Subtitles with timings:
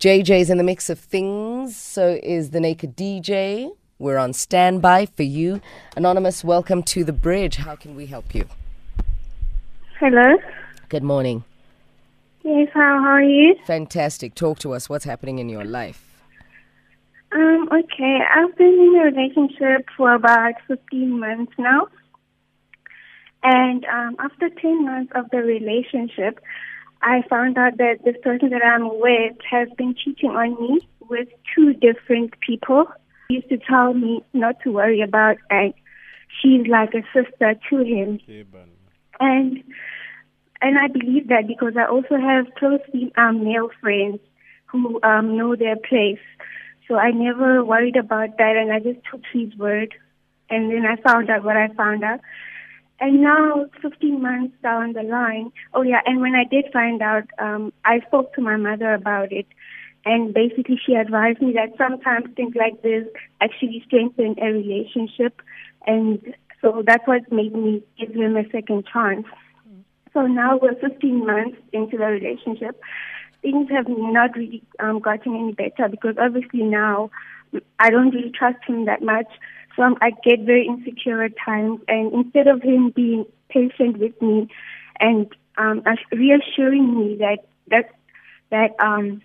[0.00, 1.76] JJ's in the mix of things.
[1.76, 3.70] So is the Naked DJ.
[3.98, 5.60] We're on standby for you.
[5.94, 7.56] Anonymous, welcome to the bridge.
[7.56, 8.46] How can we help you?
[9.98, 10.38] Hello.
[10.88, 11.44] Good morning.
[12.42, 13.56] Yes, how, how are you?
[13.66, 14.34] Fantastic.
[14.34, 14.88] Talk to us.
[14.88, 16.02] What's happening in your life?
[17.32, 21.88] Um, okay, I've been in a relationship for about 15 months now.
[23.42, 26.40] And um, after 10 months of the relationship,
[27.02, 31.28] I found out that this person that I'm with has been cheating on me with
[31.54, 32.86] two different people.
[33.28, 35.72] He used to tell me not to worry about and
[36.40, 38.20] she's like a sister to him.
[39.18, 39.62] And
[40.62, 42.80] and I believe that because I also have close
[43.16, 44.20] um, male friends
[44.66, 46.20] who um, know their place.
[46.86, 49.94] So I never worried about that and I just took his word.
[50.50, 52.20] And then I found out what I found out.
[53.00, 57.24] And now, 15 months down the line, oh yeah, and when I did find out,
[57.38, 59.46] um, I spoke to my mother about it.
[60.04, 63.06] And basically, she advised me that sometimes things like this
[63.40, 65.40] actually strengthen a relationship.
[65.86, 69.26] And so that's what made me give him a second chance.
[70.12, 72.80] So now we're 15 months into the relationship.
[73.42, 77.10] Things have not really um, gotten any better because obviously now
[77.78, 79.28] I don't really trust him that much.
[79.76, 81.80] So um, I get very insecure at times.
[81.88, 84.48] And instead of him being patient with me
[84.98, 85.26] and
[85.58, 87.90] um, reassuring me that that
[88.50, 89.22] that um,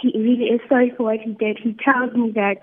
[0.00, 2.58] he really is sorry for what he did, he tells me that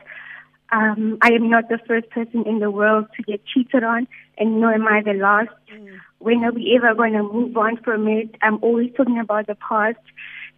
[0.71, 4.59] um, I am not the first person in the world to get cheated on, and
[4.59, 5.49] nor am I the last.
[5.71, 5.99] Mm.
[6.19, 8.35] When are we ever going to move on from it?
[8.41, 9.99] I'm always talking about the past.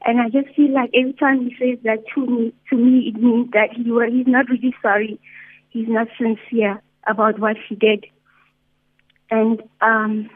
[0.06, 3.22] And I just feel like every time he says that to me, to me, it
[3.22, 5.20] means that he he's not really sorry
[5.76, 8.06] he's not sincere about what he did.
[9.30, 10.30] And um,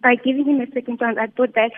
[0.00, 1.72] by giving him a second chance, I thought that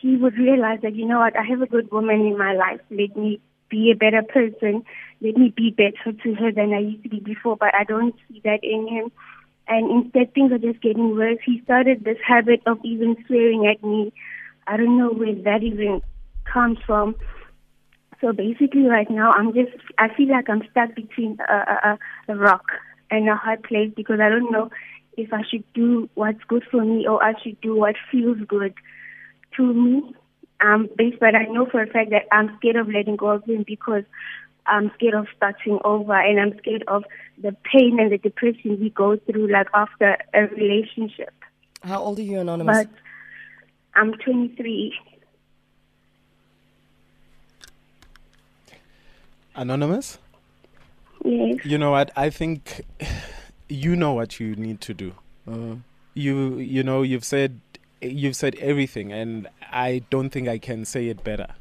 [0.00, 2.80] he would realize that, you know what, I have a good woman in my life.
[2.88, 4.84] Let me be a better person.
[5.20, 7.56] Let me be better to her than I used to be before.
[7.56, 9.10] But I don't see that in him.
[9.66, 11.38] And instead, things are just getting worse.
[11.44, 14.12] He started this habit of even swearing at me.
[14.68, 16.00] I don't know where that even
[16.44, 17.16] comes from.
[18.22, 22.36] So basically, right now, I'm just, I feel like I'm stuck between a, a, a
[22.36, 22.66] rock
[23.10, 24.70] and a hard place because I don't know
[25.16, 28.74] if I should do what's good for me or I should do what feels good
[29.56, 30.14] to me.
[30.60, 33.44] Um, based, but I know for a fact that I'm scared of letting go of
[33.44, 34.04] him because
[34.66, 37.02] I'm scared of starting over and I'm scared of
[37.36, 41.34] the pain and the depression we go through like after a relationship.
[41.82, 42.86] How old are you, Anonymous?
[42.86, 42.88] But
[43.96, 44.94] I'm 23.
[49.54, 50.18] Anonymous?
[51.24, 51.64] Yes.
[51.64, 52.10] You know what?
[52.16, 52.82] I think
[53.68, 55.14] you know what you need to do.
[55.50, 55.76] Uh,
[56.14, 57.60] you you know you've said
[58.00, 61.54] you've said everything, and I don't think I can say it better.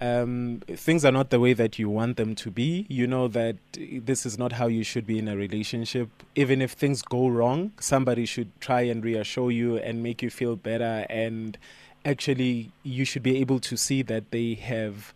[0.00, 2.86] Um, things are not the way that you want them to be.
[2.88, 6.08] You know that this is not how you should be in a relationship.
[6.34, 10.56] Even if things go wrong, somebody should try and reassure you and make you feel
[10.56, 11.06] better.
[11.08, 11.56] And
[12.04, 15.12] actually, you should be able to see that they have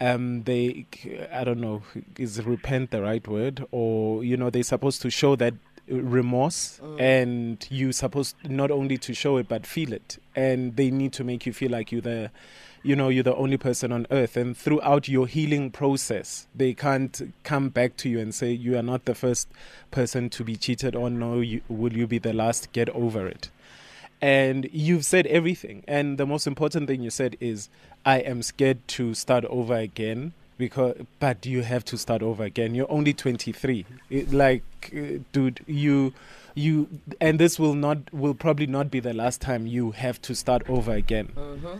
[0.00, 0.86] um, they,
[1.32, 1.82] I don't know,
[2.18, 3.64] is repent the right word?
[3.70, 5.54] Or, you know, they're supposed to show that
[5.88, 7.00] remorse mm.
[7.00, 11.24] and you're supposed not only to show it but feel it and they need to
[11.24, 12.30] make you feel like you're the
[12.82, 17.32] you know you're the only person on earth and throughout your healing process they can't
[17.42, 19.48] come back to you and say you are not the first
[19.90, 23.50] person to be cheated on no you, will you be the last get over it
[24.20, 25.84] and you've said everything.
[25.86, 27.68] And the most important thing you said is
[28.04, 32.74] I am scared to start over again because but you have to start over again?
[32.74, 34.64] You're only 23 it, like
[34.94, 36.12] uh, dude you
[36.54, 36.88] you
[37.20, 40.68] and this will not will probably not be the last time you have to start
[40.68, 41.30] over again.
[41.36, 41.78] Uh-huh.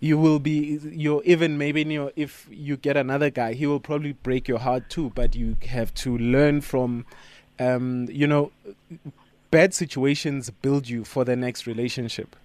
[0.00, 4.12] you will be you're even maybe you if you get another guy he will probably
[4.12, 7.04] break your heart too but you have to learn from
[7.58, 8.50] um, you know
[9.56, 12.36] bad situations build you for the next relationship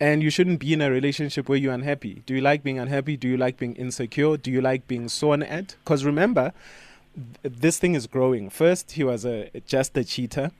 [0.00, 2.22] and you shouldn't be in a relationship where you're unhappy.
[2.24, 3.18] Do you like being unhappy?
[3.18, 4.38] Do you like being insecure?
[4.38, 5.76] Do you like being sworn at?
[5.84, 6.54] Because remember,
[7.42, 8.48] th- this thing is growing.
[8.48, 10.50] First, he was a just a cheater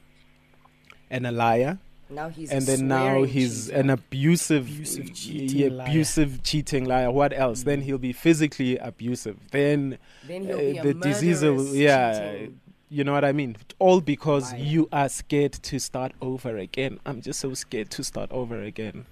[1.08, 1.78] and a liar.
[2.10, 3.80] Now he's and then now he's cheater.
[3.80, 6.40] an abusive, abusive, cheating, abusive liar.
[6.44, 7.10] cheating liar.
[7.10, 7.62] What else?
[7.62, 7.64] Mm.
[7.64, 9.38] Then he'll be physically abusive.
[9.50, 9.96] Then,
[10.28, 12.32] then uh, the disease, will, yeah.
[12.32, 12.60] Cheating.
[12.94, 13.56] You know what I mean?
[13.80, 14.62] All because liar.
[14.62, 17.00] you are scared to start over again.
[17.04, 19.06] I'm just so scared to start over again.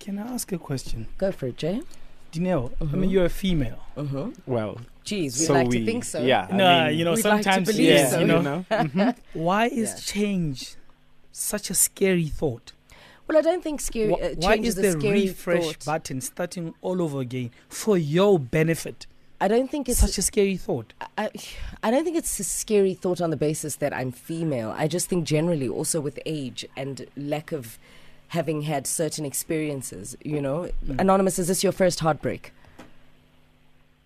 [0.00, 1.06] Can I ask a question?
[1.16, 1.80] Go for it, Jay.
[2.30, 3.78] Dineo, I mean, you're a female.
[3.96, 4.32] Uh-huh.
[4.44, 6.20] Well, Geez, we so like we, to think so.
[6.22, 6.46] Yeah.
[6.52, 8.20] No, I mean, you know, we'd like sometimes, yeah, so.
[8.20, 8.36] you know.
[8.36, 8.64] you know?
[8.70, 9.16] Mhm.
[9.32, 10.12] Why is Yeah.
[10.12, 10.74] change
[11.32, 12.72] such a scary thought?
[13.26, 14.10] Well, I don't think scary.
[14.12, 15.84] Wh- uh, why change is a the scary refresh thought.
[15.86, 19.06] button starting all over again for your benefit?
[19.40, 20.92] I don't think it's Such a scary thought.
[21.16, 21.30] I,
[21.82, 24.74] I don't think it's a scary thought on the basis that I'm female.
[24.76, 27.78] I just think generally, also with age and lack of
[28.28, 30.70] having had certain experiences, you know.
[30.84, 31.00] Mm.
[31.00, 32.52] Anonymous, is this your first heartbreak?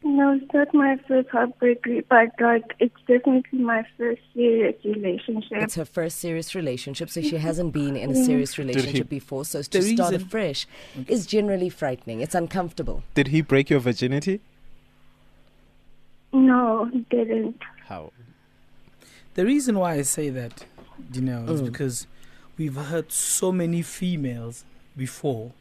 [0.05, 5.63] No, it's not my first heartbreak, but like it's definitely my first serious relationship.
[5.63, 9.45] It's her first serious relationship, so she hasn't been in a serious relationship before.
[9.45, 10.67] So to start reason- afresh
[11.07, 12.21] is generally frightening.
[12.21, 13.05] It's uncomfortable.
[13.15, 14.41] Did he break your virginity?
[16.33, 17.61] No, he didn't.
[17.87, 18.13] How?
[19.35, 20.65] The reason why I say that,
[21.13, 21.67] you know, is Mm.
[21.67, 22.07] because
[22.59, 24.65] we've heard so many females
[24.97, 25.53] before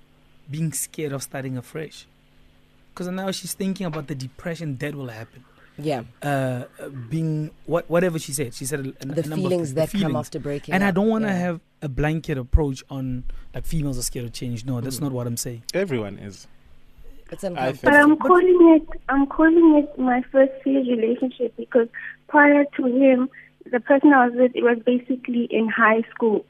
[0.49, 2.05] being scared of starting afresh.
[2.93, 5.45] Because now she's thinking about the depression that will happen.
[5.77, 9.35] Yeah, Uh, uh, being what whatever she said, she said a, a, a the number
[9.49, 10.73] feelings of that the come after breaking.
[10.75, 11.37] And I don't want to Yeah.
[11.37, 13.23] have a blanket approach on
[13.55, 14.65] like females are scared of change.
[14.65, 15.03] No, that's Mm.
[15.03, 15.63] not what I'm saying.
[15.73, 16.47] Everyone is.
[17.31, 17.93] It's think- But.
[17.93, 21.87] I'm calling it I'm calling it my first serious relationship because
[22.27, 23.29] prior to him,
[23.71, 26.45] the person I was with it was basically in high school.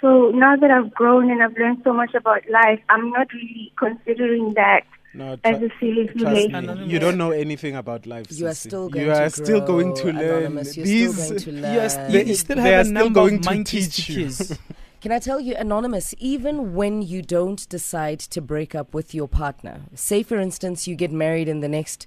[0.00, 3.72] So now that I've grown and I've learned so much about life, I'm not really
[3.78, 4.82] considering that
[5.12, 6.78] No, as a serious trust relationship.
[6.78, 6.86] me.
[6.86, 8.26] You don't know anything about life.
[8.30, 10.16] You are still going You to are still going to learn.
[10.44, 10.76] Anonymous.
[10.76, 11.74] You're These still going to learn.
[11.74, 14.08] Yes, They- you, you still they are have a still going of to monkeys teach
[14.16, 14.56] you.
[15.00, 19.28] Can I tell you, Anonymous, even when you don't decide to break up with your
[19.28, 22.06] partner, say for instance you get married in the next,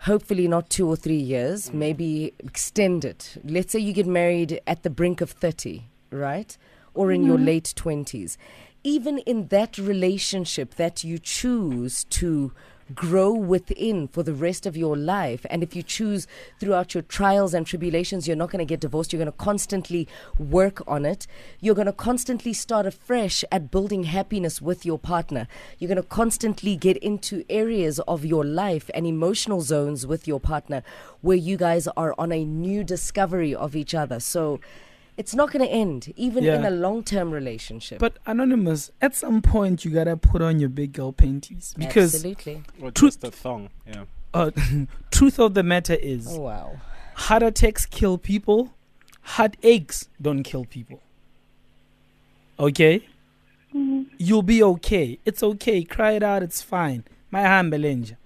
[0.00, 3.36] hopefully not two or three years, maybe extend it.
[3.44, 6.56] Let's say you get married at the brink of 30, right?
[6.94, 7.44] Or in your mm-hmm.
[7.44, 8.38] late 20s.
[8.82, 12.52] Even in that relationship that you choose to
[12.94, 15.44] grow within for the rest of your life.
[15.50, 16.26] And if you choose
[16.58, 19.12] throughout your trials and tribulations, you're not going to get divorced.
[19.12, 20.08] You're going to constantly
[20.38, 21.26] work on it.
[21.60, 25.48] You're going to constantly start afresh at building happiness with your partner.
[25.78, 30.40] You're going to constantly get into areas of your life and emotional zones with your
[30.40, 30.82] partner
[31.20, 34.20] where you guys are on a new discovery of each other.
[34.20, 34.60] So
[35.18, 37.98] it's not going to end, even in a long term relationship.
[37.98, 42.62] But anonymous, at some point you gotta put on your big girl panties because Absolutely.
[42.80, 43.68] Or Truth- just a thong.
[43.86, 44.04] Yeah.
[44.32, 44.50] uh,
[45.10, 46.76] truth of the matter is Oh, wow.
[47.14, 48.74] heart attacks kill people,
[49.22, 51.00] heartaches don't kill people.
[52.60, 53.06] Okay,
[53.74, 54.06] Mhm.
[54.18, 55.18] you'll be okay.
[55.24, 55.84] It's okay.
[55.84, 56.42] Cry it out.
[56.42, 57.04] It's fine.
[57.30, 58.16] My hambelenja.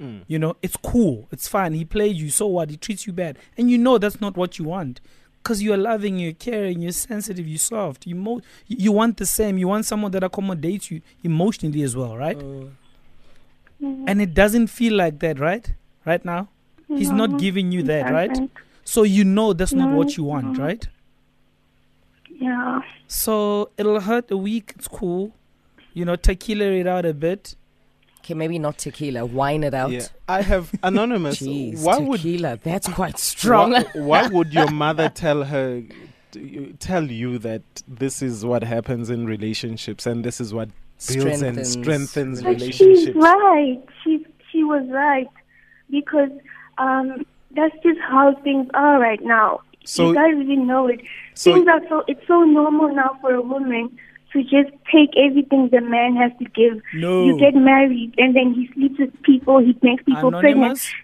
[0.00, 0.22] Mm.
[0.26, 1.28] You know, it's cool.
[1.30, 1.72] It's fine.
[1.74, 2.30] He played you.
[2.30, 2.70] So what?
[2.70, 5.00] He treats you bad, and you know that's not what you want.
[5.42, 8.06] Cause you're loving, you're caring, you're sensitive, you're soft.
[8.06, 9.56] You mo- you want the same.
[9.56, 12.38] You want someone that accommodates you emotionally as well, right?
[12.38, 14.04] Mhm.
[14.06, 15.72] And it doesn't feel like that, right?
[16.04, 16.48] Right now,
[16.88, 18.50] he's not giving you that, right?
[18.84, 20.64] So you know that's not what you want, no.
[20.64, 20.86] right?
[22.38, 22.82] Yeah.
[23.06, 24.72] So it'll hurt a week.
[24.76, 25.32] It's cool.
[25.94, 27.56] You know, tequila it out a bit.
[28.20, 29.24] Okay, maybe not tequila.
[29.26, 29.90] Wine it out.
[29.90, 30.06] Yeah.
[30.28, 31.40] I have anonymous.
[31.40, 32.58] Jeez, why would tequila.
[32.62, 33.72] That's quite strong.
[33.72, 35.82] Why, why would your mother tell her,
[36.78, 40.68] tell you that this is what happens in relationships and this is what
[41.08, 43.16] builds and strengthens But she's relationships?
[43.16, 43.82] right.
[44.04, 45.28] She she was right
[45.90, 46.30] because
[46.78, 49.60] um, that's just how things are right now.
[49.84, 51.00] So- you guys really know it.
[51.34, 53.98] so- things are so it's so normal now for a woman
[54.32, 56.80] to just take everything the man has to give.
[56.94, 57.24] No.
[57.26, 59.58] You get married and then he sleeps with people.
[59.58, 60.40] He makes people Anonymous?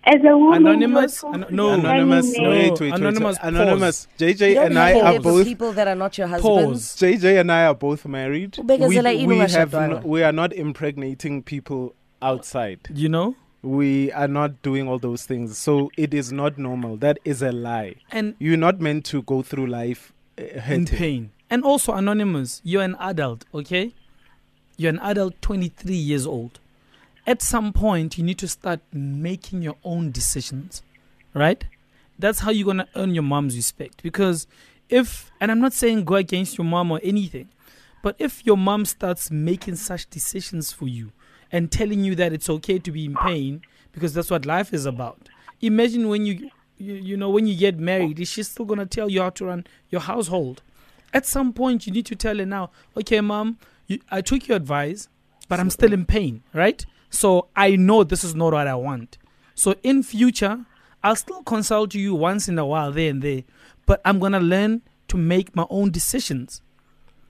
[0.05, 0.25] pregnant.
[0.25, 1.23] As a woman, Anonymous?
[1.23, 1.73] you're Ano- supposed to no.
[1.75, 2.43] Anonymous, No.
[2.43, 2.51] there.
[2.51, 2.95] wait, wait, wait.
[2.95, 3.49] Anonymous, wait.
[3.49, 4.09] Anonymous.
[4.19, 5.45] JJ don't and I are both.
[5.45, 6.93] people that are not your husbands.
[6.93, 6.97] Pause.
[7.01, 8.53] JJ and I are both married.
[8.53, 10.03] Ubeka We, we have ngashadwanga.
[10.03, 12.81] no, we are not impregnating people outside.
[12.95, 15.59] You know, We are not doing all those things.
[15.59, 16.97] So it is not normal.
[16.99, 17.97] That is a lie.
[18.13, 21.31] and You're not meant to go through life uh, in pain.
[21.49, 22.61] And also anonymous.
[22.65, 23.95] You're an adult, okay?
[24.77, 26.61] You're an adult, 23 years old.
[27.27, 30.83] At some point, you need to start making your own decisions,
[31.35, 31.65] right?
[32.19, 34.03] That's how you're gonna earn your mom's respect.
[34.03, 34.47] Because
[34.89, 37.49] if, and I'm not saying go against your mom or anything,
[38.03, 41.13] but if your mom starts making such decisions for you
[41.51, 43.63] and telling you that it's okay to be in pain
[43.93, 45.29] because that's what life is about.
[45.61, 49.09] Imagine when you, you, you know, when you get married, is she still gonna tell
[49.09, 50.63] you how to run your household?
[51.17, 53.57] At some point, you need to tell her now, okay, mom,
[53.87, 55.09] you, I took your advice,
[55.49, 56.85] but I'm still in pain, right?
[57.09, 59.17] So I know this is not what I want.
[59.55, 60.67] So in future,
[61.03, 63.45] I'll still consult you once in a while, there and there,
[63.87, 66.61] but I'm gonna learn to make my own decisions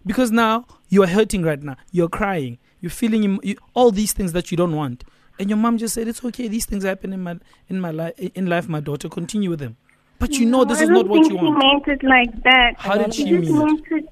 [0.04, 1.76] because now you're hurting right now.
[1.92, 2.58] You're crying.
[2.80, 5.04] You're feeling you, all these things that you don't want.
[5.38, 6.48] And your mom just said it's okay.
[6.48, 7.36] These things happen in my
[7.68, 8.68] in my life in life.
[8.68, 9.76] My daughter, continue with them.
[10.18, 11.58] But you know No, this I is don't not what think you she want.
[11.58, 12.74] meant it like that.
[12.78, 13.64] How did she she just mean it?
[13.64, 14.08] meant it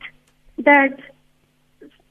[0.64, 1.00] that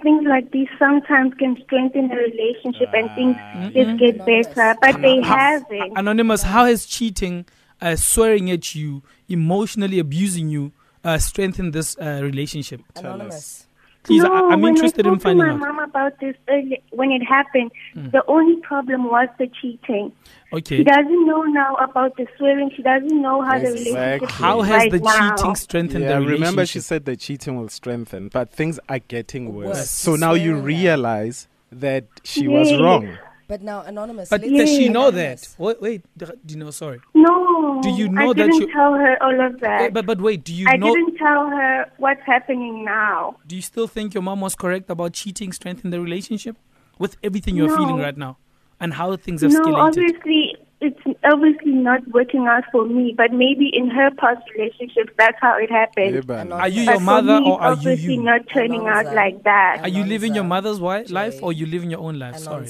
[0.02, 3.70] things like this sometimes can strengthen a relationship and things Ah.
[3.74, 5.98] just get better, but they haven't.
[5.98, 7.46] Anonymous, how has cheating,
[7.82, 10.74] uh, swearing at you, emotionally abusing you,
[11.06, 12.82] uh, strengthened this uh, relationship?
[12.96, 13.12] Tell us.
[13.16, 13.68] Anonymous.
[14.03, 15.60] Please, no, I, I'm when interested I in spoke finding to out.
[15.60, 17.72] my mom about this early, when it happened.
[17.95, 18.12] Mm.
[18.12, 20.12] The only problem was the cheating.
[20.51, 20.77] Okay.
[20.77, 22.69] She doesn't know now about the swearing.
[22.75, 23.91] She doesn't know how the Exactly.
[23.93, 25.36] relationship How is has right the now.
[25.36, 26.39] cheating strengthened Yeah, the relationship?
[26.41, 29.67] remember she said the cheating will strengthen, but things are getting worse.
[29.77, 29.89] Worse.
[29.89, 32.79] So now you realize that she was Yes.
[32.81, 33.17] wrong.
[33.48, 34.30] But now, Anonymous.
[34.30, 34.92] But let's- does she Yeah.
[34.92, 35.20] know that?
[35.20, 35.56] Anonymous.
[35.60, 36.72] Wait, wait, do you know?
[36.72, 37.00] Sorry.
[37.14, 37.80] No.
[37.84, 39.82] Do you know I that didn't you- tell her all of that.
[39.82, 40.94] Wait, but but wait, do you I know?
[40.94, 43.36] didn't tell her what's happening now.
[43.46, 46.56] Do you still think your mom was correct about cheating strengthening the relationship
[47.00, 48.38] with everything you're feeling right now
[48.80, 49.78] and how things have No, escalated?
[49.88, 53.14] obviously, it's obviously not working out for me.
[53.18, 56.24] But maybe in her past relationships, that's how it happened.
[56.28, 59.44] Yeah, Are you your for mother me, or are you obviously not turning out like
[59.44, 59.80] that.
[59.82, 61.14] Are you living your mother's wi- Jay.
[61.14, 62.38] life or you living your own life?
[62.38, 62.68] Sorry.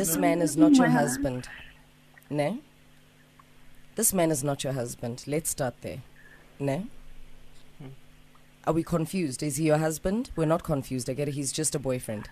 [0.00, 1.46] This man is not your husband.
[2.30, 2.60] No?
[3.96, 5.24] This man is not your husband.
[5.26, 5.98] Let's start there.
[6.58, 6.86] No?
[8.66, 9.42] Are we confused?
[9.42, 10.30] Is he your husband?
[10.36, 11.10] We're not confused.
[11.10, 11.34] I get it.
[11.34, 12.30] He's just a boyfriend.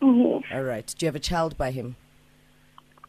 [0.00, 0.44] Yes.
[0.52, 0.94] All right.
[0.96, 1.96] Do you have a child by him?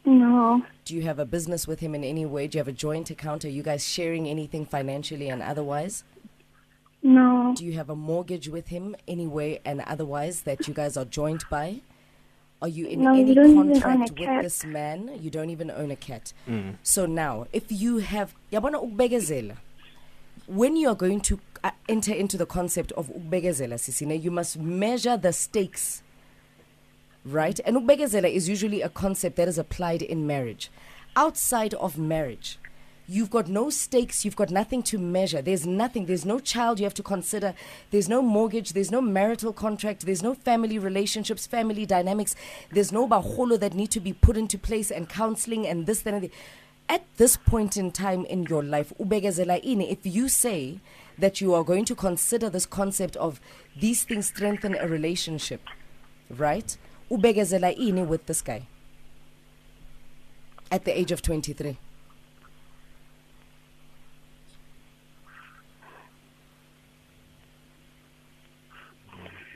[0.04, 0.64] No.
[0.84, 2.48] Do you have a business with him in any way?
[2.48, 3.44] Do you have a joint account?
[3.44, 6.02] Are you guys sharing anything financially and otherwise?
[7.04, 7.54] No.
[7.56, 11.44] Do you have a mortgage with him anyway and otherwise that you guys are joined
[11.48, 11.82] by?
[12.62, 14.42] Are you in No, any don't even own a contract with cat.
[14.42, 15.18] this man?
[15.20, 16.32] You don't even own a cat.
[16.48, 16.74] Mm.
[16.82, 19.56] So now, if you have yabona ukubegezela,
[20.46, 24.58] when you are going to uh, enter into the concept of ukubegezela, Sisine, you must
[24.58, 26.02] measure the stakes,
[27.24, 27.58] right?
[27.64, 30.70] And ukubegezela is usually a concept that is applied in marriage.
[31.16, 32.58] Outside of marriage,
[33.10, 35.42] you've got no stakes, you've got nothing to measure.
[35.42, 37.54] There's nothing, there's no child you have to consider,
[37.90, 42.36] there's no mortgage, there's no marital contract, there's no family relationships, family dynamics,
[42.70, 46.14] there's no baholo that need to be put into place and counseling and this, that,
[46.14, 46.30] and.
[46.88, 50.80] At this point in time in your life, if you say
[51.16, 53.40] that you are going to consider this concept of
[53.78, 55.60] these things strengthen a relationship,
[56.28, 56.76] right?
[57.08, 58.66] Ubegezela ini with this guy
[60.72, 61.78] at the age of 23.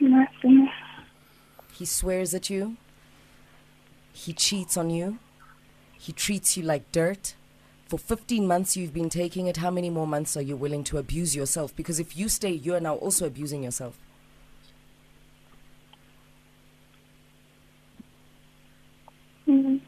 [0.05, 0.69] Nothing.
[1.73, 2.77] He swears at you.
[4.13, 5.19] He cheats on you.
[5.99, 7.35] He treats you like dirt.
[7.89, 9.59] For 15 months you've been taking it.
[9.59, 11.75] How many more months are you willing to abuse yourself?
[11.75, 13.99] Because if you stay, you are now also abusing yourself.
[19.49, 19.81] Mm.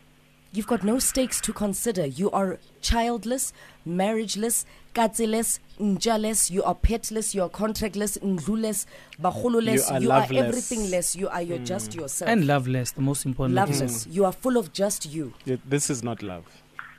[0.57, 2.07] You've got no stakes to consider.
[2.07, 3.53] You are childless,
[3.87, 8.87] marriageless, katseless, njaless, you are petless, you are contractless, ndluless,
[9.21, 10.45] bahululess, You are you are loveless.
[10.45, 11.15] everything less.
[11.15, 11.67] You are your mm.
[11.67, 12.31] just yourself.
[12.31, 13.55] And loveless, the most important.
[13.55, 14.07] like you loveless.
[14.07, 14.15] Mm.
[14.15, 15.35] You are full of just you.
[15.45, 16.47] Yeah, This is not love.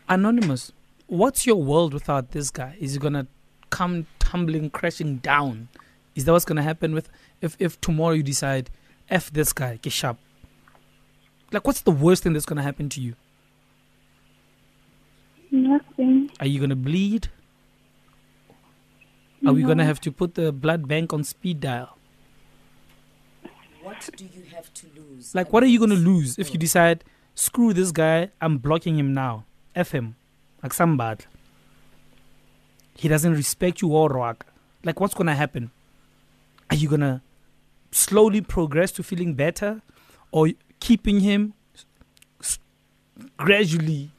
[0.08, 0.72] Anonymous,
[1.08, 2.78] what's your world without this guy?
[2.80, 3.26] Is he gonna
[3.72, 5.70] come tumbling, crashing down?
[6.14, 7.10] Is that what's gonna happen with
[7.42, 8.70] if if tomorrow you decide,
[9.10, 10.20] f this guy, get sharp?
[11.52, 13.16] Like, what's the worst thing that's gonna happen to you?
[15.52, 16.32] Nothing.
[16.40, 17.30] Are you gonna bleed?
[19.46, 21.98] Are we gonna have to put the blood bank on speed dial?
[23.82, 25.34] What do you have to lose?
[25.34, 27.04] Like, what are you gonna lose if you decide,
[27.36, 30.16] screw this guy, I'm blocking him now, f him,
[30.62, 31.26] like some bad.
[32.96, 34.46] He doesn't respect you or rock.
[34.84, 35.72] Like, what's gonna happen?
[36.70, 37.22] Are you gonna
[37.92, 39.82] slowly progress to feeling better,
[40.32, 40.50] or
[40.80, 41.54] keeping him
[43.38, 44.12] gradually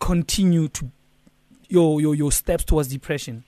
[0.00, 0.90] continue to
[1.68, 3.44] your your your steps towards depression?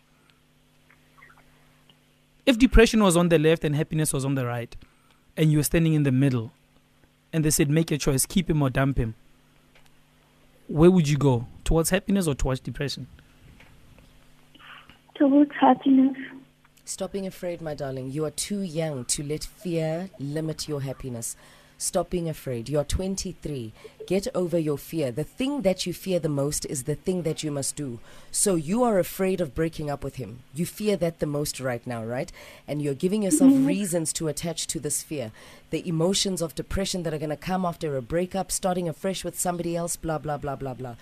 [2.47, 4.75] If depression was on the left and happiness was on the right,
[5.37, 6.53] and you were standing in the middle,
[7.33, 9.15] and they said make a choice, keep him or dump him,
[10.67, 11.47] where would you go?
[11.65, 13.07] Towards happiness or towards depression?
[15.15, 16.17] Towards happiness.
[16.85, 18.11] Stop being afraid, my darling.
[18.11, 21.37] You are too young to let fear limit your happiness.
[21.81, 22.69] Stop being afraid.
[22.69, 23.73] You are 23.
[24.07, 25.11] Get over your fear.
[25.11, 28.01] The thing that you fear the most is the thing that you must do.
[28.31, 30.41] So you are afraid of breaking up with him.
[30.55, 32.31] You fear that the most right now, right?
[32.69, 33.67] And you're giving yourself mhm.
[33.67, 35.33] reasons to attach to this fear.
[35.71, 39.41] The emotions of depression that are going to come after a breakup, starting afresh with
[39.41, 40.97] somebody else, blah, blah, blah, blah, blah.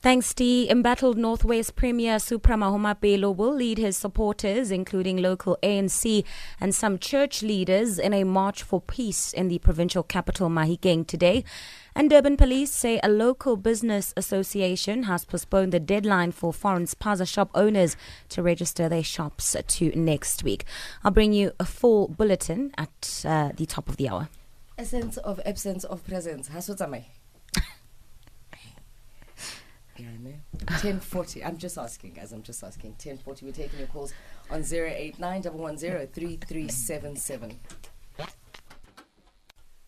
[0.00, 6.24] Thanks, the embattled Northwest Premier Supra Mahumapelo will lead his supporters, including local ANC
[6.60, 11.42] and some church leaders, in a march for peace in the provincial capital Mahikeng today.
[11.96, 17.26] And Durban police say a local business association has postponed the deadline for foreign spaza
[17.26, 17.96] shop owners
[18.28, 20.64] to register their shops to next week.
[21.02, 24.28] I'll bring you a full bulletin at uh, the top of the hour.
[24.78, 26.50] Essence of absence of presence.
[26.50, 27.06] Hasutame.
[30.06, 30.34] I know.
[30.68, 31.44] 1040.
[31.44, 32.32] I'm just asking, guys.
[32.32, 32.90] I'm just asking.
[32.92, 33.46] 1040.
[33.46, 34.12] We're taking your calls
[34.50, 37.58] on 089 3377.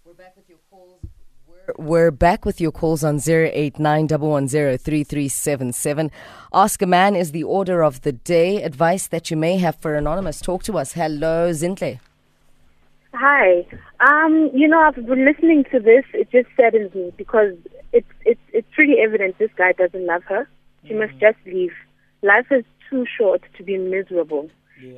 [0.04, 0.98] We're back with your calls.
[1.78, 6.10] We're, back with your calls on 089 3377.
[6.52, 8.62] Ask a Man is the order of the day.
[8.62, 10.40] Advice that you may have for Anonymous.
[10.40, 10.94] Talk to us.
[10.94, 12.00] Hello, Zintle.
[13.14, 13.66] Hi.
[14.00, 16.04] Um, you know, I've been listening to this.
[16.12, 17.54] It just saddens me because
[17.92, 20.48] it's it's it's pretty evident this guy doesn't love her.
[20.86, 21.72] She must just leave.
[22.22, 24.48] Life is too short to be miserable.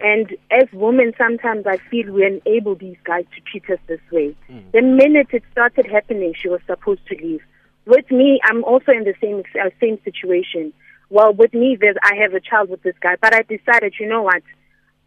[0.00, 4.36] And as women, sometimes I feel we enable these guys to treat us this way.
[4.72, 7.40] The minute it started happening, she was supposed to leave.
[7.84, 10.72] With me, I'm also in the same uh, same situation.
[11.10, 14.08] Well, with me, there's I have a child with this guy, but I decided, you
[14.08, 14.42] know what?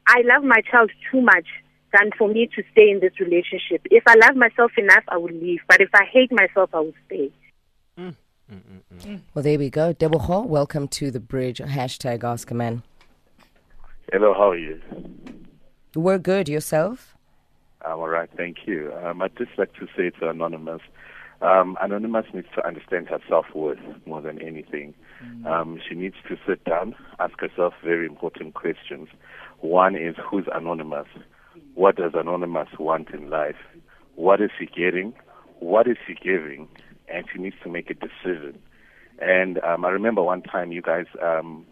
[0.08, 1.48] I love my child too much
[1.94, 3.82] than for me to stay in this relationship.
[3.90, 5.62] If I love myself enough, I would leave.
[5.70, 7.32] But if I hate myself, I would stay.
[7.98, 8.14] Well,
[9.44, 9.94] there we go.
[9.94, 11.60] Deboho, welcome to the bridge.
[11.60, 12.84] Hashtag Ask a Man.
[14.12, 14.82] Hello, how are you?
[15.96, 16.50] We're good.
[16.50, 17.16] Yourself?
[17.84, 18.92] I'm all right, thank you.
[19.04, 20.82] Um, I'd just like to say to Anonymous,
[21.42, 24.94] um, Anonymous needs to understand her self-worth more than anything.
[25.46, 29.08] Um, she needs to sit down, ask herself very important questions.
[29.60, 31.08] One is, who's Anonymous?
[31.76, 33.56] What does Anonymous want in life?
[34.16, 35.14] What is she getting?
[35.60, 36.68] What is she giving?
[37.08, 38.60] And she needs to make a decision.
[39.20, 41.66] And um, I remember one time you guys um,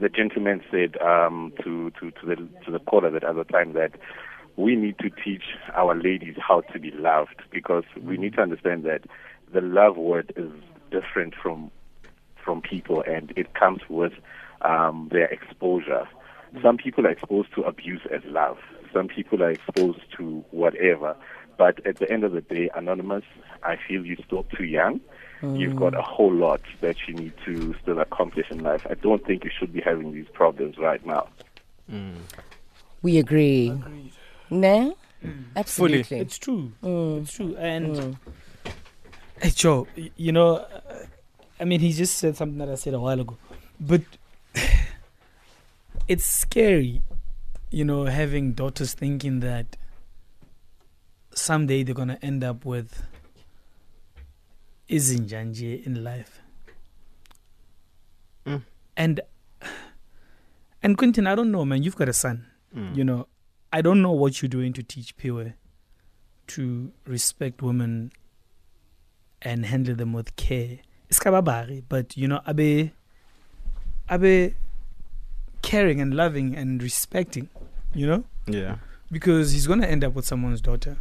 [0.00, 3.92] the gentleman said um, to, to, to the to the caller that other time that
[4.56, 8.84] we need to teach our ladies how to be loved because we need to understand
[8.84, 9.02] that
[9.52, 10.50] the love word is
[10.90, 11.70] different from
[12.44, 14.12] from people and it comes with
[14.62, 16.08] um, their exposure.
[16.62, 18.58] Some people are exposed to abuse as love.
[18.92, 21.14] Some people are exposed to whatever.
[21.58, 23.24] But at the end of the day, anonymous,
[23.62, 25.00] I feel you're still too young.
[25.42, 28.84] You've got a whole lot that you need to still accomplish in life.
[28.90, 31.28] I don't think you should be having these problems right now.
[33.02, 33.70] We agree.
[34.50, 34.96] No?
[35.20, 35.34] Fully.
[35.56, 36.18] Absolutely.
[36.18, 36.72] It's true.
[36.82, 37.22] Mm.
[37.22, 37.56] It's true.
[37.56, 38.16] And Mm.
[39.40, 41.06] Hey, Joe, you know, uh,
[41.60, 43.36] I mean, he just said something that I said a while ago,
[43.78, 44.02] but
[46.08, 47.02] it's scary,
[47.70, 49.76] you know, having daughters thinking that
[51.38, 53.02] someday they're gonna end up with
[54.88, 56.40] izinjanje in life.
[58.46, 58.62] Mm.
[58.96, 59.20] And
[60.82, 61.82] and Quentin, I don't know, man.
[61.82, 62.46] You've got a son.
[62.74, 62.96] Mm.
[62.96, 63.26] You know,
[63.72, 65.54] I don't know what you're doing to teach Piwe
[66.48, 68.10] to respect women
[69.42, 70.78] and handle them with care.
[71.08, 72.90] It's kababari, but you know, abe
[74.10, 74.54] abe
[75.62, 77.48] caring and loving and respecting,
[77.94, 78.24] you know?
[78.46, 78.76] Yeah.
[79.10, 80.96] Because he's gonna end up with someone's daughter.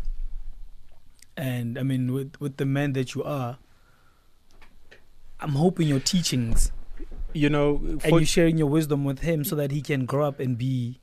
[1.38, 3.60] And I mean with with the man that you are,
[5.40, 6.72] I'm hoping your teachings
[7.34, 10.40] You know, and you're sharing your wisdom with him so that he can grow up
[10.40, 11.00] and be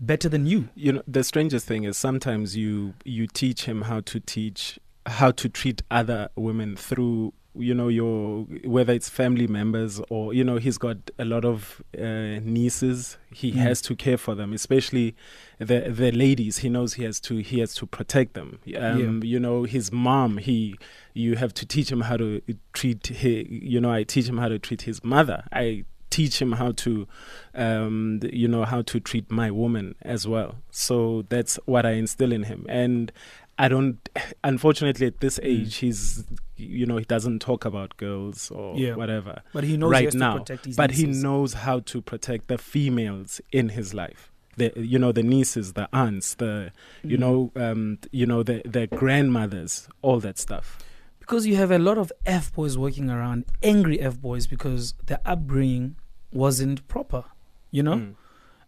[0.00, 0.68] better than you.
[0.76, 5.32] you know the strangest thing is sometimes you you teach him how to teach how
[5.32, 10.56] to treat other women through you know your whether it's family members or you know
[10.58, 13.56] he's got a lot of uh, nieces he Mm.
[13.56, 15.14] has to care for them especially
[15.58, 19.40] the the ladies he knows he has to he has to protect them um you
[19.40, 20.76] know his mom he
[21.14, 22.40] you have to teach him how to
[22.74, 26.52] treat he, you know I teach him how to treat his mother I teach him
[26.52, 27.06] how to,
[27.54, 30.54] um, you know, how to treat my woman as well.
[30.70, 32.64] So that's what I instill in him.
[32.66, 33.12] And
[33.58, 33.98] I don't,
[34.42, 36.24] unfortunately, at this age, he's,
[36.58, 38.94] you know, he doesn't talk about girls or Yeah.
[38.96, 40.38] whatever But he knows he right to now.
[40.38, 44.30] protect his but he knows how to protect the females in his life.
[44.56, 46.72] The, you know the nieces, the aunts, the
[47.04, 47.20] you Mm.
[47.20, 50.78] know um, you know the the grandmothers, all that stuff.
[51.20, 55.20] because you have a lot of f boys walking around, angry f boys because their
[55.26, 55.94] upbringing
[56.32, 57.24] wasn't proper.
[57.70, 58.14] You know, Mm.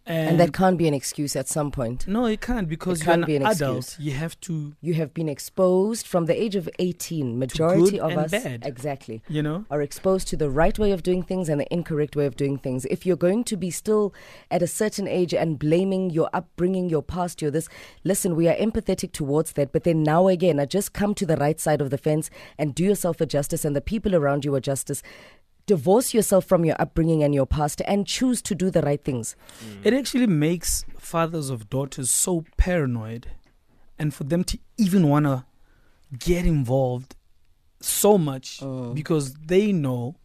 [0.05, 2.07] And that can't be an excuse at some point.
[2.07, 3.77] no, it can't because It you're can't an, be an adult.
[3.77, 4.05] excuse.
[4.05, 7.37] You have to, You have been exposed from the age of 18.
[7.37, 8.65] Majority of and us, bad.
[8.65, 9.65] exactly, you know.
[9.69, 12.57] are exposed to the right way of doing things and the incorrect way of doing
[12.57, 12.85] things.
[12.85, 14.13] If you're going to be still
[14.49, 17.69] at a certain age and blaming your upbringing, your past, your this,
[18.03, 19.71] listen, we are empathetic towards that.
[19.71, 22.73] But then now again, I just come to the right side of the fence and
[22.73, 25.03] do yourself a justice and the people around you a justice.
[25.75, 29.37] Divorce yourself from your upbringing and your past and choose to do the right things.
[29.85, 33.27] It actually makes fathers of daughters so paranoid,
[33.97, 35.45] and for them to even want to
[36.19, 37.15] get involved
[37.79, 38.93] so much Mm.
[38.93, 40.15] because they know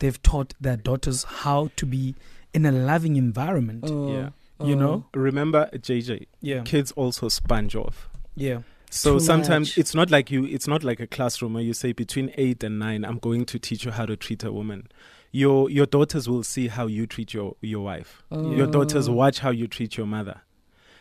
[0.00, 2.16] they've taught their daughters how to be
[2.52, 3.84] in a loving environment.
[3.88, 4.30] Yeah.
[4.66, 5.04] You know?
[5.14, 6.62] Remember, JJ, Yeah.
[6.64, 8.08] kids also sponge off.
[8.34, 8.62] Yeah.
[8.90, 9.78] So Too sometimes much.
[9.78, 10.44] it's not like you.
[10.44, 13.58] It's not like a classroom where you say between eight and nine, I'm going to
[13.58, 14.88] teach you how to treat a woman.
[15.30, 18.22] Your your daughters will see how you treat your your wife.
[18.30, 20.40] Your daughters watch how you treat your mother.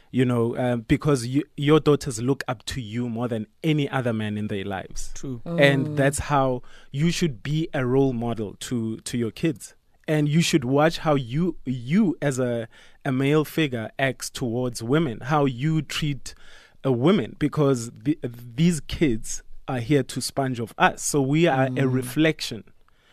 [0.10, 4.14] You know, um, because you, your daughters look up to you more than any other
[4.14, 5.42] man in their lives, True.
[5.46, 9.76] and that's how you should be a role model to to your kids.
[10.10, 12.70] And you should watch how you you as a
[13.04, 16.34] a male figure acts towards women, how you treat
[16.84, 21.04] a woman, because the, these kids are here to sponge off us.
[21.04, 22.64] So we are a reflection.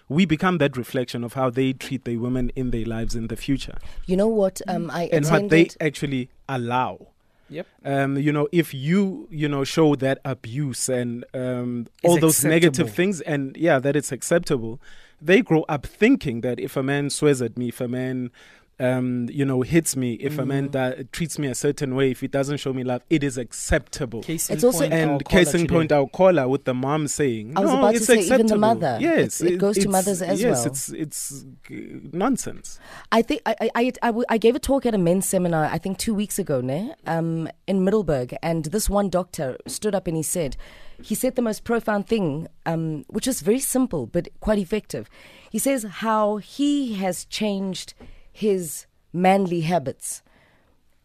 [0.09, 3.37] We become that reflection of how they treat the women in their lives in the
[3.37, 4.61] future You know what?
[4.69, 7.09] Um, I and what they actually allow.
[7.51, 7.67] Yep.
[7.85, 12.93] Um, you know, if you you know show that abuse and um, all those negative
[12.93, 14.81] things, and yeah, that it's acceptable,
[15.21, 18.31] they grow up thinking that if a man swears at me, if a man
[18.81, 20.47] um, you know hits me, if a Mm.
[20.47, 23.39] man da- treats me a certain way, if he doesn't show me love, it is
[23.39, 24.21] acceptable.
[24.23, 25.75] Case It's also- and case in today.
[25.75, 28.47] point, our caller with the mom saying, I was "No, about to it's say even
[28.47, 28.99] the mother.
[29.01, 30.67] Yes, It- it goes to mothers as yes, well.
[30.67, 31.75] it's it's uh,
[32.13, 32.79] nonsense.
[33.13, 35.65] I think I I, I, I w- I gave a talk at a men's seminar
[35.67, 36.95] I think two weeks ago, ne?
[37.07, 40.57] um, in Middelburg, and this one doctor stood up and he said,
[41.03, 45.09] he said the most profound thing, um, which is very simple but quite effective.
[45.51, 47.95] He says how he has changed
[48.35, 50.21] his manly habits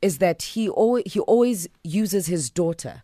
[0.02, 3.04] is that he al- he always uses his daughter.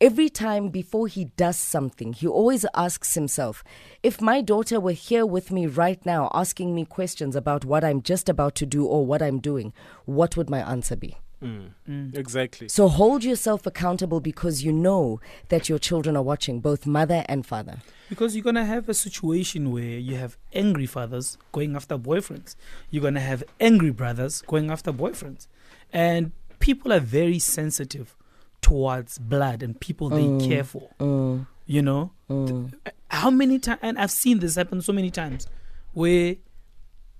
[0.00, 3.62] Every time before he does something, he always asks himself,
[4.02, 8.00] if my daughter were here with me right now asking me questions about what I'm
[8.00, 9.74] just about to do or what I'm doing,
[10.06, 11.18] what would my answer be?
[11.42, 12.68] Exactly.
[12.68, 17.46] So hold yourself accountable because you know that your children are watching, both mother and
[17.46, 17.78] father.
[18.08, 22.56] Because you're gonna have a situation where you have angry fathers going after boyfriends.
[22.90, 25.46] You're gonna have angry brothers going after boyfriends,
[25.92, 28.16] and people are very sensitive
[28.60, 30.90] towards blood and people they care for.
[30.98, 32.72] Mm, You know, mm.
[33.08, 33.78] how many times?
[33.80, 35.46] And I've seen this happen so many times,
[35.92, 36.36] where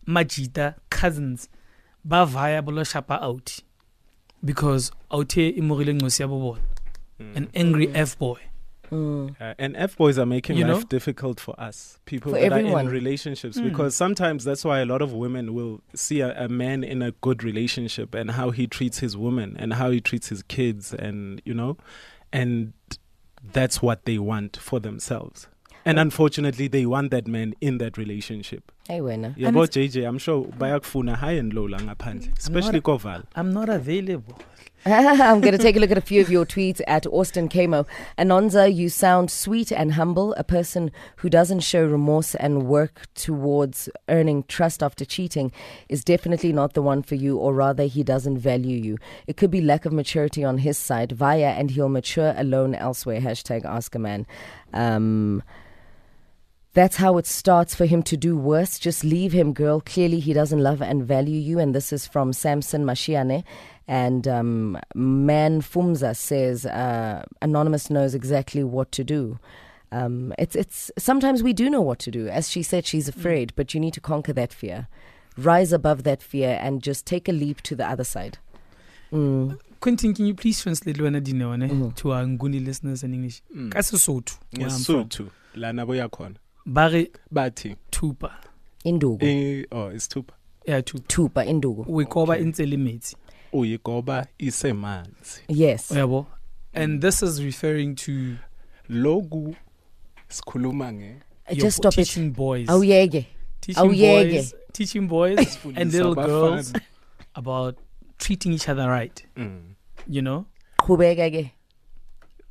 [0.06, 1.48] Majita cousins
[2.06, 3.60] bavaya bolo shapa out
[4.44, 5.52] because out here
[7.34, 8.38] an angry f boy.
[8.90, 9.40] Mm.
[9.40, 10.82] Uh, and F boys are making You life know?
[10.88, 12.74] difficult for us, people For that everyone.
[12.74, 13.68] are in relationships, Mm.
[13.68, 17.12] because sometimes that's why a lot of women will see a, a man in a
[17.12, 21.40] good relationship and how he treats his woman and how he treats his kids, and
[21.44, 21.76] you know,
[22.32, 22.72] and
[23.52, 25.46] that's what they want for themselves.
[25.84, 28.70] And unfortunately, they want that man in that relationship.
[28.86, 29.34] Hey, winner.
[29.36, 33.24] Yeah, but JJ, I'm sure bayakufuna high and low la ngaphandle, especially Koval.
[33.34, 34.36] I'm not available.
[34.86, 37.86] I'm going to take a look at a few of your tweets at Austin Kamo.
[38.16, 40.32] Anonza, you sound sweet and humble.
[40.38, 45.52] A person who doesn't show remorse and work towards earning trust after cheating
[45.90, 48.96] is definitely not the one for you, or rather, he doesn't value you.
[49.26, 53.20] It could be lack of maturity on his side, via, and he'll mature alone elsewhere.
[53.20, 54.26] Hashtag ask a man.
[54.72, 55.42] Um,
[56.72, 58.78] that's how it starts for him to do worse.
[58.78, 59.80] Just leave him, girl.
[59.80, 61.58] Clearly, he doesn't love and value you.
[61.58, 63.44] And this is from Samson Mashiane.
[63.90, 69.40] And um, Man Fumza says, uh, Anonymous knows exactly what to do.
[69.90, 72.28] Um, it's, it's sometimes we do know what to do.
[72.28, 74.86] As she said, she's afraid, but you need to conquer that fear.
[75.36, 78.38] Rise above that fear and just take a leap to the other side.
[79.12, 79.58] Mm.
[79.80, 81.94] Quentin, can you please translate Luana Dineone Mhm.
[81.96, 83.42] to our Nguni listeners in English?
[83.52, 83.72] Mm.
[83.72, 85.04] Ka Sesotho, where I'm from.
[85.08, 86.36] Ngesotho, lana boyakhona.
[86.64, 87.74] Ba re Bathi.
[87.90, 88.30] thupa.
[88.84, 89.22] Indugu.
[89.22, 90.34] Eh, oh, it's tupa.
[90.66, 93.16] yeah two thupa induku uyikoba inselimitsi
[93.52, 95.42] uyigoba isemanzi.
[95.48, 95.90] Yes.
[95.90, 96.26] Uyabo?
[96.74, 98.36] And this is referring to
[98.88, 99.54] loku
[100.28, 101.14] sikhuluma nge
[101.54, 101.96] just stop it.
[101.96, 102.68] teaching boys.
[102.68, 103.26] Awuyeke.
[103.60, 104.32] Teaching awuyeke.
[104.32, 106.72] boys teaching boys and little girls
[107.34, 107.76] about
[108.18, 109.24] treating each other right.
[109.36, 109.74] Mm.
[110.06, 110.46] you know?
[110.80, 111.50] Qhubeka ke.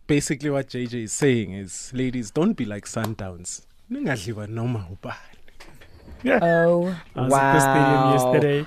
[0.08, 3.62] Basically what JJ is saying is ladies don't be like sundowns.
[3.92, 5.16] Ningadliwa noma ubani.
[6.42, 8.14] Oh I was at the stadium wow.
[8.14, 8.66] yesterday